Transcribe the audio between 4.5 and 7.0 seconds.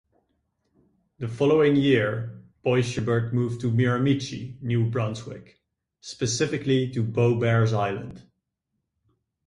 New Brunswick, specifically